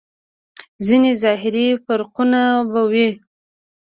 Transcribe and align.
ځينې 0.85 1.11
ظاهري 1.23 1.67
فرقونه 1.83 2.41
به 2.71 2.81
وي. 2.91 3.09